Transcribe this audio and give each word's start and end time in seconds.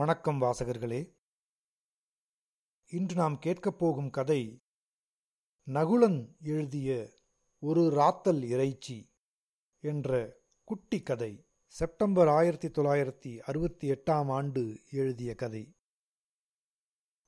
வணக்கம் 0.00 0.40
வாசகர்களே. 0.40 1.16
இன்று 2.86 3.14
நாம் 3.14 3.38
கேட்கப் 3.38 3.78
போகும் 3.78 4.10
கதை 4.10 4.64
நகுலன் 5.66 6.38
எழுதிய 6.40 7.08
ஒரு 7.58 7.90
ராத்தல் 7.90 8.42
இறைச்சி 8.42 9.12
என்ற 9.80 10.36
குட்டி 10.64 11.02
கதை 11.02 11.46
செப்டம்பர் 11.66 12.28
ஆயிரத்தி 12.28 12.68
தொள்ளாயிரத்தி 12.68 13.38
அறுபத்தி 13.38 13.90
எட்டாம் 13.90 14.30
ஆண்டு 14.32 14.80
எழுதிய 14.90 15.34
கதை. 15.34 15.76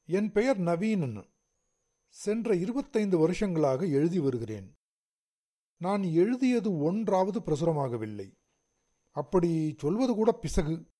என் 0.04 0.32
பெயர் 0.32 0.58
நவீனன். 0.58 1.34
சென்ற 2.08 2.56
இருபத்தைந்து 2.56 3.18
வருஷங்களாக 3.18 3.86
எழுதி 3.86 4.18
வருகிறேன். 4.18 4.78
நான் 5.76 6.02
எழுதியது 6.02 6.78
ஒன்றாவது 6.78 7.40
பிரசுரமாகவில்லை. 7.40 8.38
அப்படி 9.10 9.74
சொல்வது 9.78 10.14
கூட 10.14 10.32
பிசகு. 10.32 10.90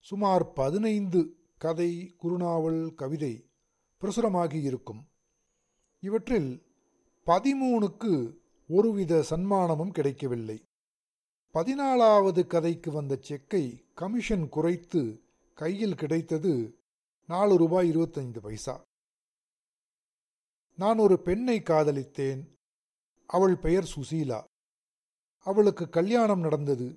சுமார் 0.00 0.52
பதினைந்து 0.52 1.36
கதை 1.58 2.14
குறுநாவல் 2.22 2.94
கவிதை 2.94 3.48
பிரசுரமாகி 4.00 4.62
இருக்கும் 4.62 5.08
இவற்றில் 6.00 6.62
பதிமூணுக்கு 7.26 8.36
ஒருவித 8.68 9.24
சன்மானமும் 9.30 9.90
கிடைக்கவில்லை. 9.90 10.62
பதினாலாவது 11.54 12.46
கதைக்கு 12.46 12.92
வந்த 12.92 13.18
செக்கை 13.20 13.84
கமிஷன் 13.94 14.48
குறைத்து 14.48 15.22
கையில் 15.54 15.94
கிடைத்தது 15.94 16.78
நாலு 17.26 17.56
ரூபாய் 17.56 17.88
இருபத்தைந்து 17.88 18.40
பைசா. 18.40 18.82
நான் 20.76 20.98
ஒரு 20.98 21.22
பெண்ணை 21.22 21.60
காதலித்தேன். 21.60 22.54
அவள் 23.26 23.56
பெயர் 23.56 23.92
சுசீலா. 23.96 24.44
அவளுக்கு 25.38 25.88
கல்யாணம் 25.88 26.40
நடந்தது. 26.40 26.96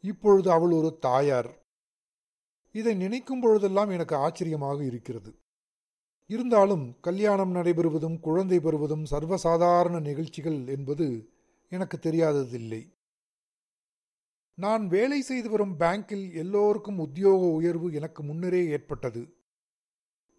இப்பொழுது 0.00 0.50
அவள் 0.50 0.70
ஒரு 0.70 0.98
தாயார். 1.00 1.61
இதை 2.72 2.94
நினைக்கும் 2.94 3.40
பொழுதெல்லாம் 3.40 3.90
எனக்கு 3.90 4.16
ஆச்சரியமாக 4.16 4.84
இருக்கிறது. 4.84 5.34
இருந்தாலும் 6.26 7.00
கல்யாணம் 7.00 7.54
நடைபெறுவதும் 7.54 8.20
குழந்தை 8.20 8.60
பெறுவதும் 8.60 9.04
சர்வசாதாரண 9.10 10.00
நிகழ்ச்சிகள் 10.00 10.66
என்பது 10.66 11.28
எனக்கு 11.68 11.96
தெரியாததில்லை. 11.96 12.82
நான் 14.54 14.88
வேலை 14.88 15.20
செய்து 15.20 15.50
வரும் 15.50 15.78
பேங்கில் 15.78 16.34
எல்லோருக்கும் 16.34 16.98
உத்தியோக 16.98 17.44
உயர்வு 17.44 17.92
எனக்கு 17.92 18.22
முன்னரே 18.22 18.66
ஏற்பட்டது. 18.66 19.22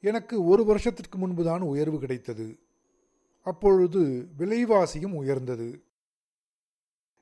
எனக்கு 0.01 0.45
ஒரு 0.45 0.65
வருஷத்திற்கு 0.65 1.17
முன்புதான் 1.17 1.61
உயர்வு 1.61 1.99
கிடைத்தது. 1.99 2.59
அப்பொழுது 3.41 4.27
விலைவாசியும் 4.37 5.13
உயர்ந்தது. 5.13 5.83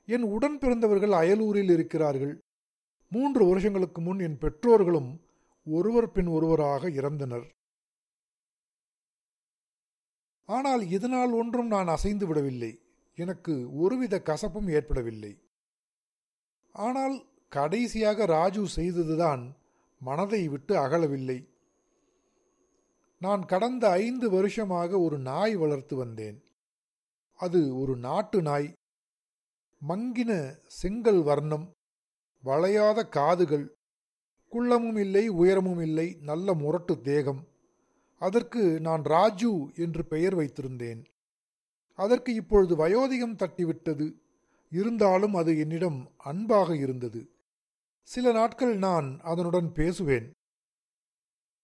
என் 0.06 0.22
உடன் 0.22 0.58
பிறந்தவர்கள் 0.58 1.10
அயலூரில் 1.10 1.70
இருக்கிறார்கள். 1.70 2.38
மூன்று 3.14 3.42
வருஷங்களுக்கு 3.46 4.00
முன் 4.00 4.18
என் 4.18 4.38
பெற்றோர்களும் 4.38 5.10
ஒருவர் 5.66 6.12
பின் 6.12 6.26
ஒருவராக 6.26 6.88
இறந்தனர். 6.88 7.46
ஆனால் 10.48 10.82
இதனால் 10.90 11.32
ஒன்றும் 11.32 11.66
நான் 11.66 11.86
அசைந்து 11.86 12.26
விடவில்லை. 12.26 12.72
எனக்கு 13.18 13.54
ஒருவித 13.74 14.22
கசப்பும் 14.24 14.68
ஏற்படவில்லை. 14.70 15.32
ஆனால் 16.74 17.16
கடைசியாக 17.48 18.24
ராஜு 18.26 18.62
செய்ததுதான் 18.76 19.42
மனதை 20.00 20.48
விட்டு 20.48 20.74
அகலவில்லை. 20.76 21.38
நான் 23.22 23.42
கடந்த 23.44 23.84
ஐந்து 23.90 24.30
வருஷமாக 24.30 24.98
ஒரு 24.98 25.18
நாய் 25.18 25.54
வளர்த்து 25.56 25.96
வந்தேன். 25.96 26.38
அது 27.40 27.60
ஒரு 27.78 27.94
நாட்டு 27.96 28.42
நாய். 28.42 28.68
மங்கின 29.82 30.32
செங்கல் 30.80 31.22
வர்ணம். 31.22 31.66
வளையாத 32.42 33.08
காதுகள். 33.08 33.76
குள்ளமும் 34.50 34.98
இல்லை 34.98 35.28
உயரமும் 35.28 35.80
இல்லை 35.80 36.16
நல்ல 36.20 36.54
முரட்டு 36.54 37.00
தேகம். 37.00 37.46
அதற்கு 38.18 38.80
நான் 38.80 39.02
ராஜு 39.02 39.70
என்று 39.76 40.04
பெயர் 40.04 40.36
வைத்திருந்தேன். 40.36 41.04
அதற்கு 41.94 42.34
இப்பொழுது 42.34 42.76
வயோதிகம் 42.76 43.36
தட்டிவிட்டது. 43.36 44.12
இருந்தாலும் 44.70 45.34
அது 45.34 45.58
என்னிடம் 45.58 46.10
அன்பாக 46.16 46.76
இருந்தது. 46.76 47.30
சில 48.02 48.32
நாட்கள் 48.32 48.76
நான் 48.76 49.20
அதனுடன் 49.22 49.72
பேசுவேன். 49.72 50.32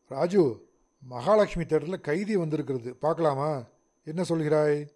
ராஜு 0.08 0.68
மகாலட்சுமி 1.00 1.64
தேட்டரில் 1.64 2.00
கைதி 2.00 2.36
வந்திருக்கிறது. 2.36 2.96
பார்க்கலாமா? 2.96 3.64
என்ன 4.04 4.22
சொல்கிறாய்? 4.22 4.88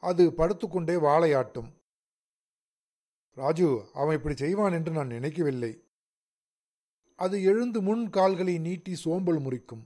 அது 0.00 0.34
படுத்துக்கொண்டே 0.34 0.94
வாழையாட்டும். 0.94 1.72
ராஜு 3.34 3.90
அவன் 3.94 4.16
இப்படி 4.16 4.36
செய்வான் 4.36 4.72
என்று 4.72 4.92
நான் 4.92 5.06
நினைக்கவில்லை. 5.06 5.82
அது 7.16 7.42
எழுந்து 7.42 7.82
முன் 7.82 8.10
கால்களை 8.10 8.58
நீட்டி 8.58 8.94
சோம்பல் 8.94 9.38
முறிக்கும். 9.38 9.84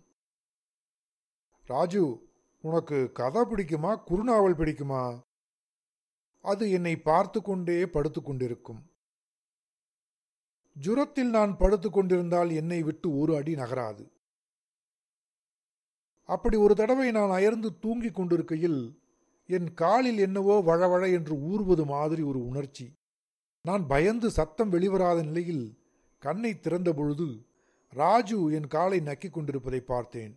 ராஜு 1.64 2.30
உனக்கு 2.60 3.12
கதை 3.12 3.42
பிடிக்குமா? 3.42 4.02
குறுநாவல் 4.06 4.54
பிடிக்குமா? 4.54 5.20
அது 6.40 6.70
என்னை 6.70 6.96
பார்த்து 6.96 7.42
கொண்டே 7.42 7.86
படுத்து 7.86 8.22
கொண்டிருக்கும். 8.22 8.90
ஜுரத்தில் 10.80 11.28
நான் 11.28 11.56
படுத்து 11.56 11.90
கொண்டிருந்தால் 11.90 12.50
என்னை 12.50 12.82
விட்டு 12.82 13.18
ஒரு 13.18 13.36
அடி 13.36 13.54
நகராது. 13.54 14.10
அப்படி 16.22 16.56
ஒரு 16.56 16.74
தடவை 16.74 17.10
நான் 17.10 17.30
அயர்ந்து 17.30 17.78
தூங்கிக் 17.78 18.14
கொண்டிருக்கையில் 18.14 19.02
என் 19.46 19.74
காலில் 19.74 20.18
என்னவோ 20.18 20.62
வழவழ 20.62 21.12
என்று 21.12 21.34
ஊறுவது 21.34 21.84
மாதிரி 21.84 22.22
ஒரு 22.22 22.46
உணர்ச்சி. 22.46 22.97
நான் 23.68 23.84
பயந்து 23.92 24.28
சத்தம் 24.38 24.72
வெளிவராத 24.74 25.18
நிலையில் 25.28 25.64
கண்ணை 26.22 26.52
திறந்தபொழுது 26.56 27.28
ராஜு 27.92 28.38
என் 28.56 28.68
காலை 28.74 28.98
நக்கிக் 29.00 29.34
கொண்டிருப்பதை 29.36 29.80
பார்த்தேன். 29.90 30.34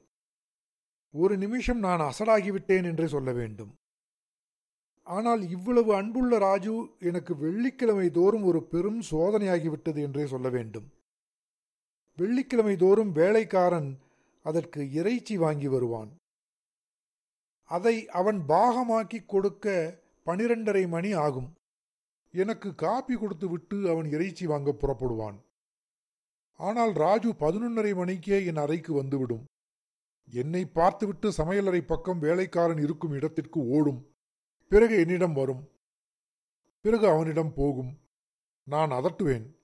ஒரு 1.13 1.35
நிமிஷம் 1.43 1.79
நான் 1.85 2.01
அசடாகிவிட்டேன் 2.09 2.85
என்றே 2.91 3.07
சொல்ல 3.13 3.31
வேண்டும். 3.39 3.71
ஆனால் 5.07 5.41
இவ்வளவு 5.55 5.91
அன்புள்ள 5.99 6.37
ராஜு 6.45 6.73
எனக்கு 7.09 7.33
வெள்ளிக்கிழமை 7.43 8.07
தோறும் 8.09 8.45
ஒரு 8.49 8.59
பெரும் 8.73 9.01
சோதனையாகிவிட்டது 9.11 9.99
என்றே 10.07 10.25
சொல்ல 10.33 10.49
வேண்டும். 10.49 10.87
வெள்ளிக்கிழமை 12.17 12.75
தோறும் 12.75 13.11
வேலைக்காரன் 13.11 13.89
அதற்கு 14.45 14.81
இறைச்சி 14.99 15.35
வாங்கி 15.37 15.67
வருவான். 15.67 16.11
அதை 17.69 17.95
அவன் 18.19 18.39
பாகமாக்கி 18.53 19.19
கொடுக்க 19.25 19.65
பனிரெண்டரை 20.25 20.85
மணி 20.95 21.11
ஆகும். 21.25 21.49
எனக்கு 22.33 22.75
காப்பி 22.75 23.15
கொடுத்து 23.15 23.49
விட்டு 23.49 23.89
அவன் 23.89 24.05
இறைச்சி 24.05 24.45
வாங்க 24.45 24.71
புறப்படுவான். 24.71 25.43
ஆனால் 26.55 26.91
ராஜு 26.91 27.29
பதினொன்றரை 27.29 27.95
மணிக்கே 27.95 28.45
என் 28.45 28.55
அறைக்கு 28.55 28.93
வந்துவிடும். 28.93 29.45
என்னை 30.25 30.65
பார்த்துவிட்டு 30.65 31.31
சமையலறை 31.31 31.81
பக்கம் 31.81 32.19
வேலைக்காரன் 32.19 32.77
இருக்கும் 32.77 33.11
இடத்திற்கு 33.11 33.67
ஓடும். 33.67 34.07
பிறகு 34.67 34.99
என்னிடம் 34.99 35.33
வரும். 35.33 35.69
பிறகு 36.81 37.07
அவனிடம் 37.07 37.53
போகும். 37.53 37.97
நான் 38.63 38.91
அதட்டுவேன். 38.91 39.55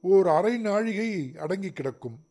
ஓர் 0.00 0.28
அரை 0.28 0.58
நாழிகை 0.58 1.36
அடங்கி 1.36 1.72
கிடக்கும். 1.72 2.26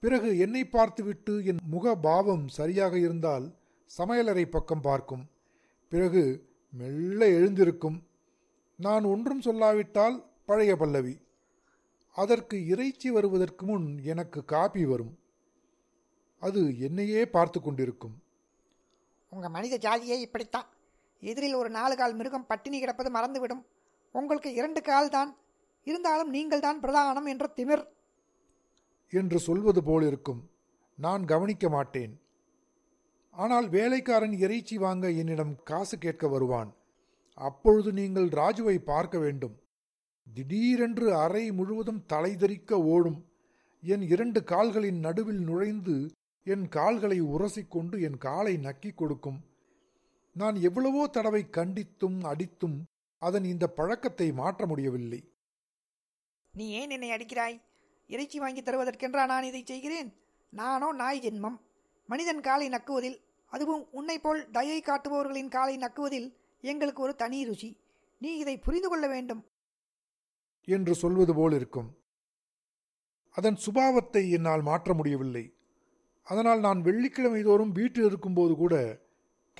பிறகு 0.00 0.38
என்னை 0.38 0.68
பார்த்துவிட்டு 0.68 1.44
என் 1.44 1.58
முக 1.64 1.94
பாவம் 1.94 2.48
சரியாக 2.48 2.98
இருந்தால் 2.98 3.58
சமையலறை 3.98 4.46
பக்கம் 4.46 4.80
பார்க்கும். 4.80 5.30
பிறகு 5.88 6.48
மெல்ல 6.70 7.28
எழுந்திருக்கும். 7.28 8.07
நான் 8.78 9.04
ஒன்றும் 9.04 9.40
சொல்லாவிட்டால் 9.40 10.24
பழைய 10.46 10.76
பல்லவி. 10.76 11.20
அதற்கு 12.12 12.66
இறைச்சி 12.66 13.10
வருவதற்கு 13.10 13.66
முன் 13.66 13.98
எனக்கு 14.02 14.44
காப்பி 14.44 14.84
வரும். 14.84 15.18
அது 16.40 16.78
என்னையே 16.78 17.26
பார்த்து 17.26 17.60
கொண்டிருக்கும். 17.60 18.22
உங்கள் 19.28 19.50
மனித 19.50 19.78
ஜாதியே 19.78 20.18
இப்படித்தான். 20.20 20.68
எதிரில் 21.20 21.54
ஒரு 21.54 21.70
நாலு 21.70 21.96
கால் 21.96 22.14
மிருகம் 22.14 22.46
பட்டினி 22.46 22.78
கிடப்பது 22.78 23.10
மறந்துவிடும். 23.10 23.64
உங்களுக்கு 24.12 24.54
இரண்டு 24.54 24.82
கால் 24.82 25.08
தான். 25.08 25.36
இருந்தாலும் 25.84 26.30
நீங்கள் 26.30 26.60
தான் 26.60 26.80
பிரதானம் 26.80 27.28
என்ற 27.28 27.52
திமிர். 27.56 27.84
என்று 29.10 29.38
சொல்வது 29.38 29.82
போல் 29.84 30.02
இருக்கும். 30.02 30.50
நான் 30.94 31.24
கவனிக்க 31.24 31.68
மாட்டேன். 31.68 32.20
ஆனால் 33.30 33.68
வேலைக்காரன் 33.68 34.32
இறைச்சி 34.32 34.78
வாங்க 34.78 35.10
என்னிடம் 35.10 35.62
காசு 35.62 35.98
கேட்க 35.98 36.28
வருவான். 36.28 36.74
அப்பொழுது 37.46 37.90
நீங்கள் 37.92 38.28
ராஜுவை 38.40 38.76
பார்க்க 38.90 39.16
வேண்டும். 39.18 39.56
திடீரென்று 40.26 41.08
அறை 41.14 41.44
முழுவதும் 41.52 42.04
தலைதெறிக்க 42.12 42.72
ஓடும். 42.94 43.18
என் 43.82 44.04
இரண்டு 44.12 44.40
கால்களின் 44.44 45.00
நடுவில் 45.06 45.42
நுழைந்து 45.48 45.96
என் 46.46 46.66
கால்களை 46.68 47.18
உரசிக்கொண்டு 47.34 47.96
என் 48.00 48.18
காலை 48.18 48.54
நக்கிக் 48.56 48.96
கொடுக்கும். 48.96 49.38
நான் 50.36 50.56
எவ்வளவோ 50.68 51.02
தடவை 51.06 51.42
கண்டித்தும் 51.56 52.18
அடித்தும் 52.24 52.76
அதன் 53.22 53.44
இந்த 53.44 53.64
பழக்கத்தை 53.78 54.28
மாற்ற 54.32 54.66
முடியவில்லை. 54.66 55.20
நீ 56.54 56.66
ஏன் 56.80 56.90
என்னை 56.90 57.10
அடிக்கிறாய்? 57.10 57.56
இறைச்சி 58.06 58.38
வாங்கி 58.38 58.60
தருவதற்கென்றா 58.60 59.24
நான் 59.26 59.48
இதை 59.50 59.62
செய்கிறேன்? 59.64 60.10
நானோ 60.52 60.88
நாய் 60.92 61.22
ஜென்மம். 61.24 61.58
மனிதன் 62.08 62.40
காலை 62.40 62.68
நக்குவதில் 62.68 63.18
அதுவும் 63.52 63.82
உன்னை 63.90 64.18
போல் 64.18 64.40
தயை 64.50 64.78
காட்டுபவர்களின் 64.80 65.50
காலை 65.56 65.76
நக்குவதில் 65.76 66.28
எங்களுக்கு 66.60 67.02
ஒரு 67.02 67.14
தனி 67.14 67.44
ருசி. 67.44 67.80
நீ 68.18 68.36
இதை 68.36 68.58
புரிந்து 68.58 68.88
கொள்ள 68.88 69.08
வேண்டும். 69.08 69.46
என்று 70.64 70.94
சொல்வது 70.94 71.34
போல் 71.34 71.52
இருக்கும். 71.52 71.96
அதன் 73.30 73.56
சுபாவத்தை 73.66 74.30
என்னால் 74.30 74.62
மாற்ற 74.62 74.94
முடியவில்லை. 74.94 75.54
அதனால் 76.22 76.60
நான் 76.60 76.80
வெள்ளிக்கிழமை 76.80 77.42
தோறும் 77.42 77.72
வீட்டில் 77.72 78.04
இருக்கும்போது 78.04 78.54
கூட 78.54 79.02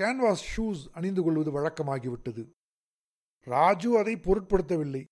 கேன்வாஸ் 0.00 0.44
ஷூஸ் 0.56 0.88
அணிந்து 0.92 1.22
கொள்வது 1.22 1.60
வழக்கமாகிவிட்டது. 1.60 2.52
ராஜு 3.40 3.98
அதை 3.98 4.16
பொருட்படுத்தவில்லை. 4.16 5.04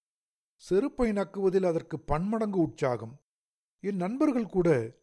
செருப்பை 0.57 1.13
நக்குவதில் 1.13 1.67
அதற்கு 1.67 2.01
பன்மடங்கு 2.01 2.61
உற்சாகம். 2.61 3.21
என் 3.81 3.97
நண்பர்கள் 3.97 4.47
கூட 4.47 4.97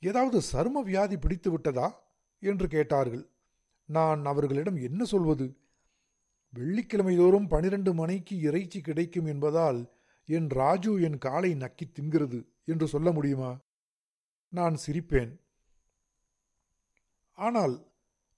ஏதாவது 0.00 0.40
சரும 0.52 0.82
வியாதி 0.82 1.16
பிடித்து 1.16 1.50
விட்டதா 1.50 2.02
என்று 2.40 2.68
கேட்டார்கள். 2.68 3.30
நான் 3.84 4.24
அவர்களிடம் 4.24 4.76
என்ன 4.76 5.04
சொல்வது? 5.04 5.59
வெள்ளிக்கிழமை 6.52 7.16
தோறும் 7.16 7.48
பனிரெண்டு 7.48 7.94
மணிக்கு 7.94 8.40
இறைச்சி 8.40 8.80
கிடைக்கும் 8.80 9.24
என்பதால் 9.24 9.92
என் 10.24 10.48
ராஜு 10.48 11.02
என் 11.02 11.18
காலை 11.18 11.54
நக்கி 11.54 11.92
தின்கிறது 11.92 12.48
என்று 12.64 12.88
சொல்ல 12.88 13.12
முடியுமா? 13.12 13.60
நான் 14.48 14.76
சிரிப்பேன். 14.86 15.40
ஆனால் 17.32 17.86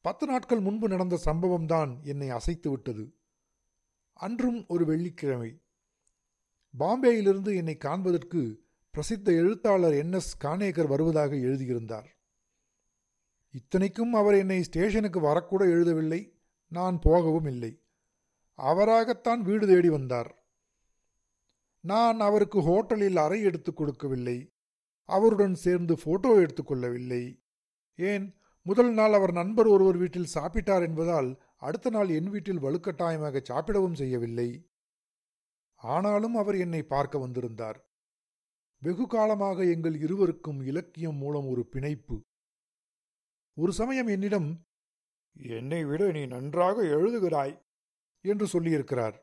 பத்து 0.00 0.26
நாட்கள் 0.26 0.60
முன்பு 0.60 0.88
நடந்த 0.88 1.20
சம்பவம்தான் 1.24 2.00
என்னை 2.02 2.30
அசைத்து 2.30 2.70
விட்டது. 2.70 3.14
அன்றும் 4.12 4.64
ஒரு 4.68 4.84
வெள்ளிக்கிழமை. 4.84 5.62
பாம்பேயிலிருந்து 6.78 7.56
என்னை 7.56 7.76
காண்பதற்கு 7.76 8.64
பிரசித்த 8.94 9.24
எழுத்தாளர் 9.24 9.92
என் 9.92 10.12
எஸ் 10.12 10.44
கானேகர் 10.44 10.86
வருவதாக 10.86 11.36
எழுதியிருந்தார். 11.36 12.16
இத்தனைக்கும் 13.50 14.14
அவர் 14.14 14.34
என்னை 14.34 14.62
ஸ்டேஷனுக்கு 14.62 15.20
வரக்கூட 15.20 15.62
எழுதவில்லை. 15.62 16.32
நான் 16.68 16.98
போகவும் 16.98 17.46
இல்லை. 17.46 17.81
அவராகத்தான் 18.56 19.40
வீடு 19.40 19.66
தேடி 19.66 19.88
வந்தார். 19.88 20.44
நான் 21.80 22.20
அவருக்கு 22.20 22.60
ஹோட்டலில் 22.60 23.16
அறை 23.16 23.42
எடுத்துக் 23.42 23.76
கொடுக்கவில்லை. 23.76 24.52
அவருடன் 25.04 25.54
சேர்ந்து 25.54 25.98
போட்டோ 26.04 26.38
எடுத்துக்கொள்ளவில்லை 26.38 27.42
ஏன்? 27.96 28.36
முதல் 28.62 28.92
நாள் 28.92 29.12
அவர் 29.12 29.32
நண்பர் 29.32 29.66
ஒருவர் 29.66 29.96
வீட்டில் 29.96 30.28
சாப்பிட்டார் 30.34 30.86
என்பதால் 30.86 31.42
அடுத்த 31.56 31.90
நாள் 31.90 32.08
என் 32.08 32.30
வீட்டில் 32.30 32.62
வலுக்கட்டாயமாக 32.62 33.42
சாப்பிடவும் 33.42 33.94
செய்யவில்லை. 33.94 34.70
ஆனாலும் 35.74 36.34
அவர் 36.34 36.56
என்னை 36.56 36.82
பார்க்க 36.82 37.18
வந்திருந்தார். 37.18 37.86
வெகு 38.78 39.06
காலமாக 39.06 39.64
எங்கள் 39.64 39.98
இருவருக்கும் 39.98 40.60
இலக்கியம் 40.60 41.16
மூலம் 41.16 41.48
ஒரு 41.48 41.66
பிணைப்பு. 41.66 42.20
ஒரு 43.54 43.72
சமயம் 43.72 44.06
என்னிடம் 44.06 44.60
என்னை 45.32 45.84
விட 45.84 46.10
நீ 46.10 46.26
நன்றாக 46.26 46.82
எழுதுகிறாய். 46.82 47.60
என்று 48.22 48.46
சொல்லியிருக்கிறார். 48.46 49.14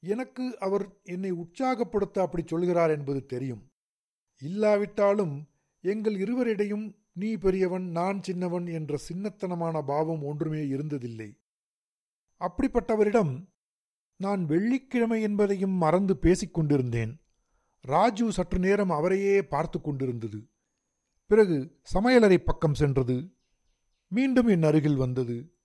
எனக்கு 0.00 0.58
அவர் 0.58 0.96
என்னை 1.02 1.30
உற்சாகப்படுத்த 1.30 2.20
அப்படி 2.20 2.42
சொல்கிறார் 2.46 2.90
என்பது 2.90 3.26
தெரியும். 3.26 3.72
இல்லாவிட்டாலும் 4.40 5.48
எங்கள் 5.80 6.14
இருவரிடையும் 6.14 6.94
நீ 7.12 7.36
பெரியவன் 7.36 7.90
நான் 7.90 8.22
சின்னவன் 8.22 8.66
என்ற 8.66 8.98
சின்னத்தனமான 9.08 9.82
பாவம் 9.86 10.22
ஒன்றுமே 10.22 10.58
இருந்ததில்லை. 10.58 11.38
அப்படிப்பட்டவரிடம் 12.40 13.46
நான் 14.16 14.46
வெள்ளிக்கிழமை 14.46 15.22
என்பதையும் 15.22 15.70
மறந்து 15.70 16.16
பேசிக் 16.16 16.54
கொண்டிருந்தேன். 16.54 17.20
ராஜு 17.80 18.32
சற்று 18.32 18.58
நேரம் 18.58 18.90
அவரையே 18.90 19.42
பார்த்து 19.42 19.80
கொண்டிருந்தது. 19.80 20.48
பிறகு 21.26 21.80
சமையலறை 21.94 22.36
பக்கம் 22.36 22.74
சென்றது. 22.74 23.36
மீண்டும் 24.08 24.46
என் 24.46 24.62
அருகில் 24.62 24.96
வந்தது. 24.96 25.57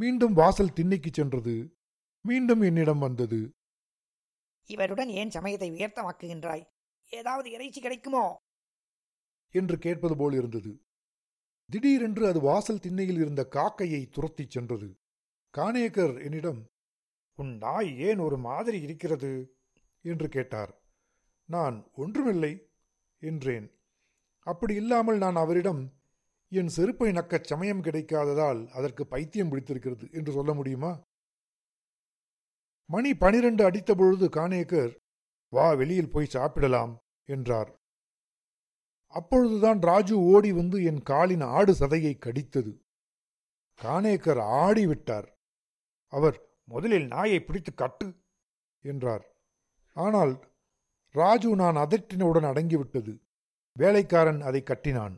மீண்டும் 0.00 0.32
வாசல் 0.32 0.72
திண்ணைக்கு 0.72 1.10
சென்றது. 1.12 1.76
மீண்டும் 2.20 2.60
என்னிடம் 2.60 2.98
வந்தது. 2.98 3.50
இவருடன் 4.64 5.08
ஏன் 5.08 5.30
சமயத்தை 5.30 5.70
உயர்த்தமாக்குகின்றாய்? 5.70 6.64
ஏதாவது 7.10 7.50
இறைச்சி 7.50 7.80
கிடைக்குமோ? 7.80 8.36
என்று 9.50 9.78
கேட்பது 9.78 10.16
போல் 10.16 10.32
இருந்தது. 10.32 10.82
திடீரென்று 11.70 12.26
அது 12.26 12.40
வாசல் 12.40 12.80
திண்ணையில் 12.80 13.14
இருந்த 13.14 13.48
காக்கையை 13.48 14.08
துரத்திச் 14.08 14.50
சென்றது. 14.50 15.00
காணேக்கர் 15.56 16.22
என்னிடம் 16.24 16.70
உன் 17.34 17.56
நாய் 17.56 17.98
ஏன் 17.98 18.18
ஒரு 18.18 18.38
மாதிரி 18.38 18.80
இருக்கிறது? 18.80 19.56
என்று 20.02 20.28
கேட்டார். 20.28 20.82
நான் 21.44 21.90
ஒன்றுமில்லை 21.92 22.70
என்றேன். 23.18 23.80
அப்படி 24.38 24.74
இல்லாமல் 24.74 25.18
நான் 25.18 25.36
அவரிடம் 25.36 25.99
என் 26.52 26.68
செருப்பை 26.68 27.12
நக்கச் 27.12 27.42
சமயம் 27.42 27.82
கிடைக்காததால் 27.82 28.68
அதற்கு 28.68 29.06
பைத்தியம் 29.06 29.48
பிடித்திருக்கிறது 29.48 30.08
என்று 30.12 30.32
சொல்ல 30.32 30.54
முடியுமா? 30.54 30.92
மணி 32.90 33.14
பனிரெண்டு 33.14 33.64
அடித்த 33.64 33.94
பொழுது 33.94 34.28
காணேக்கர் 34.28 34.92
வா 35.48 35.72
வெளியில் 35.72 36.10
போய் 36.10 36.26
சாப்பிடலாம் 36.26 36.98
என்றார். 37.28 37.70
அப்பொழுதுதான் 39.06 39.80
ராஜு 39.80 40.16
ஓடி 40.18 40.52
வந்து 40.52 40.84
என் 40.84 41.02
காலின் 41.02 41.40
ஆடு 41.40 41.72
சதையை 41.72 42.14
கடித்தது. 42.18 42.72
கானேக்கர் 43.80 44.40
ஆடிவிட்டார் 44.60 45.28
அவர் 46.12 46.36
முதலில் 46.64 47.06
நாயை 47.06 47.40
பிடித்து 47.42 47.74
கட்டு 47.74 48.08
என்றார். 48.84 49.24
ஆனால் 49.96 50.32
ராஜு 51.14 51.56
நான் 51.56 51.76
அதட்டினவுடன் 51.76 52.48
அடங்கிவிட்டது. 52.50 53.14
வேலைக்காரன் 53.76 54.40
அதை 54.40 54.62
கட்டினான். 54.62 55.16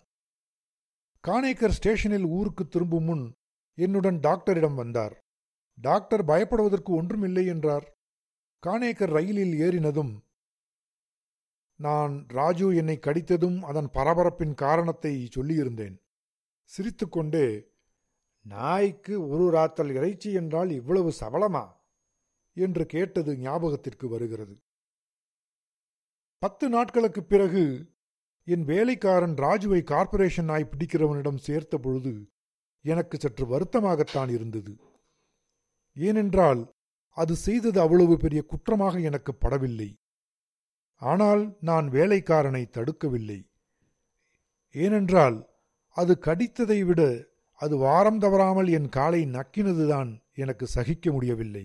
காணேக்கர் 1.28 1.69
ஸ்டேஷனில் 1.69 2.24
ஊருக்கு 2.24 2.69
திரும்பும் 2.69 3.04
முன் 3.04 3.36
என்னுடன் 3.74 4.20
டாக்டரிடம் 4.20 4.74
வந்தார். 4.74 5.24
டாக்டர் 5.74 6.24
பயப்படுவதற்கு 6.24 6.90
ஒன்றுமில்லை 6.90 7.46
என்றார். 7.46 7.98
காணேக்கர் 8.66 9.10
ரயிலில் 9.10 9.60
ஏறினதும் 9.60 10.20
நான் 11.76 12.24
ராஜு 12.28 12.76
என்னை 12.76 12.98
கடித்ததும் 12.98 13.60
அதன் 13.60 13.88
பரபரப்பின் 13.88 14.54
காரணத்தை 14.54 15.28
சொல்லியிருந்தேன். 15.36 15.96
சிரித்துக்கொண்டே 16.64 17.70
நாய்க்கு 18.42 19.28
ஒரு 19.28 19.50
ராத்தல் 19.50 19.94
இறைச்சி 19.94 20.32
என்றால் 20.32 20.70
இவ்வளவு 20.70 21.12
சபலமா? 21.20 21.72
என்று 22.54 22.86
கேட்டது 22.86 23.36
ஞாபகத்திற்கு 23.36 24.08
வருகிறது. 24.08 24.62
பத்து 26.38 26.68
நாட்களுக்குப் 26.68 27.28
பிறகு 27.28 27.91
என் 28.44 28.64
வேலைக்காரன் 28.64 29.34
ராஜுவை 29.34 29.82
கார்ப்பரேஷன் 29.82 30.44
நாய் 30.44 30.70
பிடிக்கிறவனிடம் 30.70 31.36
சேர்த்த 31.36 31.78
பொழுது 31.78 32.12
எனக்கு 32.84 33.18
சற்று 33.18 33.44
வருத்தமாகத்தான் 33.46 34.28
இருந்தது. 34.28 34.72
ஏனென்றால் 35.96 36.74
அது 37.16 37.34
செய்தது 37.36 37.80
அவ்வளவு 37.80 38.16
பெரிய 38.16 38.44
குற்றமாக 38.46 39.00
எனக்கு 39.00 39.32
படவில்லை. 39.40 39.90
ஆனால் 40.96 41.56
நான் 41.60 41.88
வேலைக்காரனை 41.88 42.64
தடுக்கவில்லை. 42.70 43.40
ஏனென்றால் 44.75 45.37
அது 45.96 46.18
கடித்ததை 46.20 46.84
விட 46.84 47.30
அது 47.61 47.76
வாரம் 47.76 48.18
தவறாமல் 48.18 48.68
என் 48.68 48.88
காலை 48.88 49.22
நக்கினதுதான் 49.26 50.11
எனக்கு 50.32 50.66
சகிக்க 50.66 51.12
முடியவில்லை. 51.12 51.64